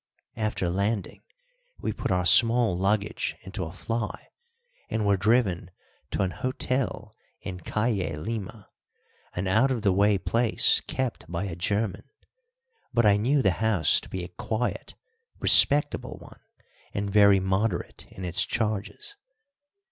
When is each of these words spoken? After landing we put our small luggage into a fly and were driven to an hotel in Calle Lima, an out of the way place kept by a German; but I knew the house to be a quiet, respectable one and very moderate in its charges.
After 0.35 0.67
landing 0.67 1.21
we 1.77 1.93
put 1.93 2.09
our 2.09 2.25
small 2.25 2.75
luggage 2.75 3.35
into 3.41 3.63
a 3.65 3.71
fly 3.71 4.29
and 4.89 5.05
were 5.05 5.15
driven 5.15 5.69
to 6.09 6.23
an 6.23 6.31
hotel 6.31 7.15
in 7.41 7.59
Calle 7.59 8.17
Lima, 8.19 8.67
an 9.35 9.47
out 9.47 9.69
of 9.69 9.83
the 9.83 9.93
way 9.93 10.17
place 10.17 10.81
kept 10.87 11.31
by 11.31 11.43
a 11.43 11.55
German; 11.55 12.09
but 12.91 13.05
I 13.05 13.17
knew 13.17 13.43
the 13.43 13.51
house 13.61 13.99
to 13.99 14.09
be 14.09 14.23
a 14.23 14.27
quiet, 14.29 14.95
respectable 15.37 16.17
one 16.17 16.39
and 16.95 17.07
very 17.11 17.39
moderate 17.39 18.07
in 18.09 18.25
its 18.25 18.43
charges. 18.43 19.17